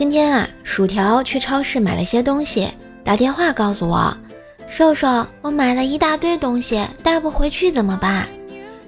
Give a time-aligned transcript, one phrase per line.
[0.00, 2.72] 今天啊，薯条去超市买了些东西，
[3.04, 4.16] 打电话告诉我，
[4.66, 8.26] 瘦瘦，我买了一大堆东西，带不回去怎么办？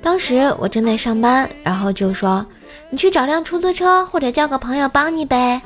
[0.01, 2.47] 当时我正在上班，然后就说，
[2.89, 5.61] 你去找辆出租车或者叫个朋友帮你呗。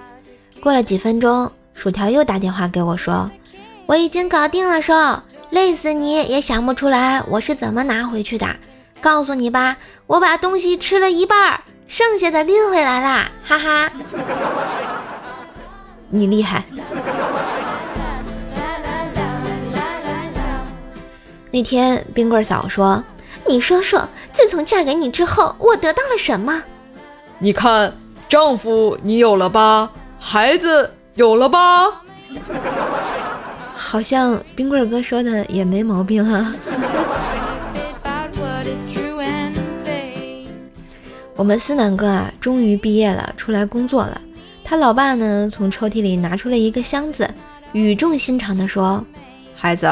[0.60, 3.30] 过了几分钟，薯条又打电话给我说，
[3.86, 8.48] 我已经搞定了，瘦，累死你也想不出来我是怎么拿回去的。
[9.00, 9.76] 告诉你吧，
[10.08, 13.92] 我把东西吃了一半，剩下的拎回来啦，哈哈。
[16.16, 16.64] 你厉害。
[21.50, 23.02] 那天冰棍嫂说
[23.46, 26.62] ：“你说说，自从嫁给你之后，我得到了什么？”
[27.38, 27.92] 你看，
[28.28, 29.90] 丈夫你有了吧？
[30.18, 32.02] 孩子有了吧？
[33.74, 36.54] 好像冰棍哥说的也没毛病啊。
[41.36, 44.20] 我们思南哥啊，终于毕业了，出来工作了。
[44.68, 47.32] 他老爸呢，从抽屉里拿出了一个箱子，
[47.70, 49.06] 语重心长地说
[49.54, 49.88] ：“孩子，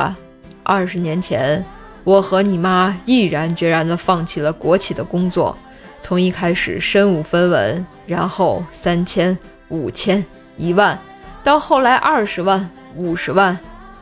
[0.65, 1.65] 二十年前，
[2.03, 5.57] 我和你妈毅然决然地放弃了国企的工作，
[6.01, 10.99] 从一开始身无分文，然后三千、五千、一万，
[11.45, 13.57] 到后来二十万、五十万，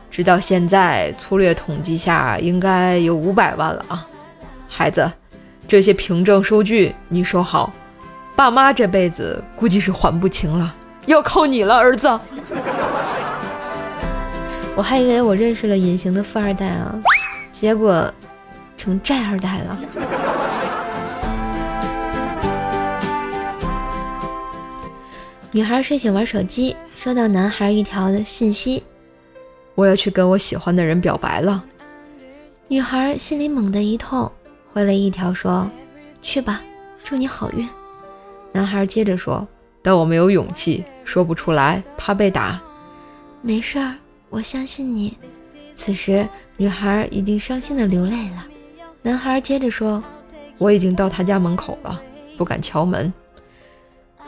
[0.09, 4.07] 直到现在，粗略统计下，应该有五百万了啊，
[4.67, 5.07] 孩子。”
[5.67, 7.71] 这些凭证收据你收好，
[8.35, 12.07] 爸妈这辈子估计是还不清了，要靠你了，儿子。
[14.75, 16.95] 我还以为我认识了隐形的富二代啊，
[17.51, 18.11] 结果
[18.75, 19.77] 成债二代了。
[25.51, 28.81] 女孩睡醒玩手机，收到男孩一条的信息
[29.75, 31.63] ：“我要去跟我喜欢的人表白了。”
[32.67, 34.31] 女孩心里猛地一痛。
[34.73, 35.69] 回了一条说
[36.23, 36.63] ：“去吧，
[37.03, 37.69] 祝你好运。”
[38.53, 39.45] 男孩接着说
[39.83, 42.61] ：“但我没有勇气，说不出来，怕被打。”
[43.41, 43.95] 没事儿，
[44.29, 45.17] 我相信你。
[45.75, 48.47] 此时，女孩已经伤心的流泪了。
[49.01, 50.01] 男孩接着说
[50.57, 52.01] ：“我已经到他家门口了，
[52.37, 53.11] 不敢敲门。”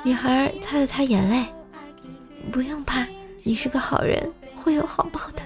[0.04, 1.46] 女孩擦了擦眼泪
[2.52, 3.08] ：“不用怕，
[3.44, 5.42] 你是个好人，会有好报的。”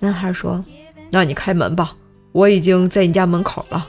[0.00, 0.64] 男孩说
[1.10, 1.96] ：“那你开门吧。”
[2.30, 3.88] 我已经在你家门口了。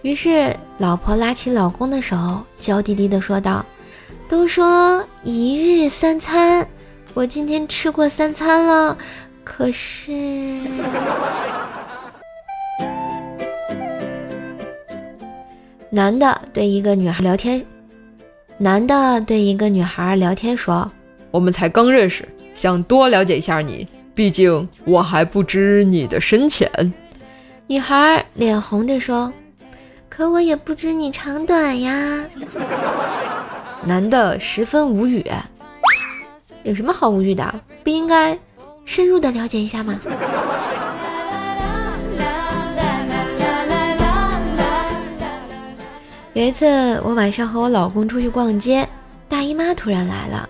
[0.03, 2.17] 于是，老婆拉起老公的手，
[2.59, 3.65] 娇滴滴地说道
[4.29, 6.67] ：“都说一日三餐，
[7.15, 8.97] 我今天吃过三餐了，
[9.43, 10.13] 可是……”
[15.91, 17.65] 男的对一个女孩聊天，
[18.59, 20.91] 男的对一个女孩聊天说。
[21.31, 23.87] 我们才刚认识，想多了解一下你，
[24.17, 26.69] 毕竟我还不知你的深浅。
[27.69, 29.33] 女孩脸红着说
[30.11, 32.25] ：“可我也不知你长短呀。”
[33.87, 35.25] 男的十分无语
[36.65, 37.61] ：“有什么好无语的？
[37.85, 38.37] 不应该
[38.85, 39.97] 深入的了解一下吗？”
[46.35, 46.67] 有一次，
[47.05, 48.89] 我晚上和我老公出去逛街，
[49.29, 50.49] 大姨妈突然来了。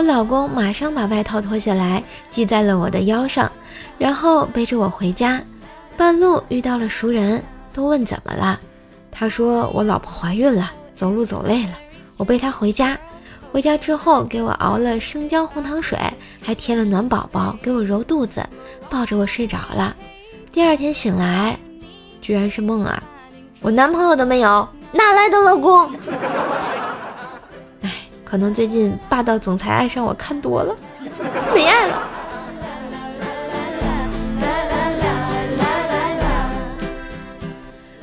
[0.00, 3.52] 我老公马上把外套脱下来系在了我的腰上，
[3.98, 5.42] 然后背着我回家。
[5.94, 8.58] 半路遇到了熟人，都问怎么了。
[9.12, 11.72] 他说我老婆怀孕了，走路走累了。
[12.16, 12.98] 我背她回家，
[13.52, 15.98] 回家之后给我熬了生姜红糖水，
[16.40, 18.42] 还贴了暖宝宝给我揉肚子，
[18.88, 19.94] 抱着我睡着了。
[20.50, 21.58] 第二天醒来，
[22.22, 23.02] 居然是梦啊！
[23.60, 25.90] 我男朋友都没有，哪来的老公？
[28.30, 30.76] 可能最近霸道总裁爱上我看多了，
[31.52, 32.02] 没爱了。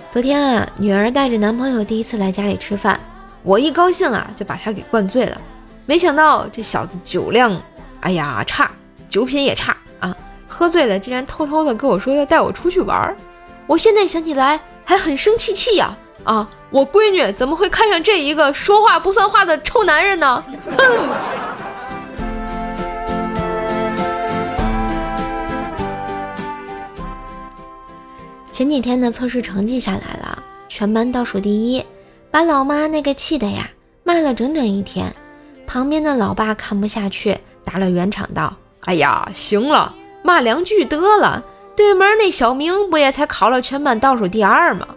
[0.10, 3.00] 昨天啊，女儿带着男朋友第一次来家里吃饭，
[3.42, 5.40] 我一高兴啊，就把他给灌醉了。
[5.86, 7.62] 没想到这小子酒量，
[8.02, 8.70] 哎呀差，
[9.08, 10.14] 酒品也差啊，
[10.46, 13.16] 喝醉了竟然偷偷的跟我说要带我出去玩儿。
[13.66, 15.96] 我现在想起来还很生气气呀。
[16.26, 16.50] 啊！
[16.70, 20.44] 我闺女怎么会看上这一个说话不算话的臭男人呢？
[20.78, 20.84] 哼！
[28.52, 31.86] 前几天的测试成绩下来了，全班倒数第一，
[32.30, 33.70] 把老妈那个气的呀，
[34.04, 35.16] 骂了整整一天。
[35.66, 38.54] 旁边的老爸看不下去，打了圆场道
[38.84, 41.44] ：“哎呀，行了，骂两句得了。
[41.78, 44.88] 对门那小明不也才考了全班倒数第二吗？”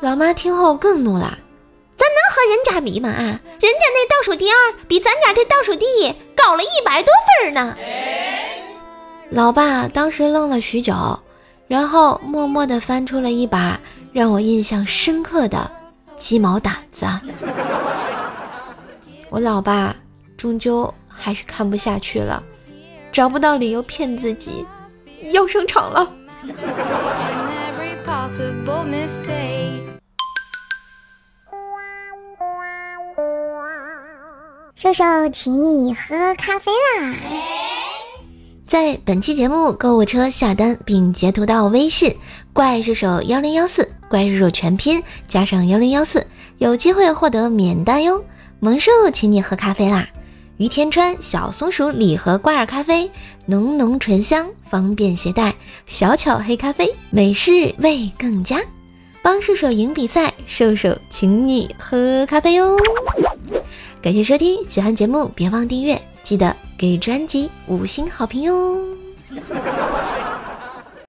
[0.00, 1.38] 老妈听后更怒了
[1.96, 3.08] ：“咱能和人家比吗？
[3.08, 4.56] 啊，人家那倒数第二
[4.86, 7.12] 比咱家这倒数第一高了一百多
[7.42, 7.76] 分呢。”
[9.30, 10.94] 老爸当时愣了许久，
[11.66, 13.80] 然后默默地翻出了一把
[14.12, 15.70] 让我印象深刻的
[16.16, 17.06] 鸡毛掸子。
[19.30, 19.96] 我老爸
[20.36, 22.42] 终究还是看不下去了，
[23.10, 24.64] 找不到理由骗自己，
[25.32, 26.12] 要上场了。
[34.78, 35.02] 瘦瘦，
[35.32, 37.14] 请你喝咖啡啦！
[38.66, 42.14] 在本期节目购物车下单并截图到微信
[42.52, 46.26] “怪兽手幺零幺四”，怪兽手全拼加上幺零幺四，
[46.58, 48.22] 有机会获得免单哟。
[48.60, 50.06] 萌兽请你喝咖啡啦！
[50.58, 53.10] 于田川小松鼠礼盒挂耳咖啡，
[53.46, 55.54] 浓浓醇香，方便携带。
[55.86, 58.60] 小巧黑咖啡，美式味更佳。
[59.22, 62.76] 帮射手赢比赛，射手请你喝咖啡哟！
[64.06, 68.78] 感谢收听，喜欢节目别忘订阅，记得给专辑五星好评哟！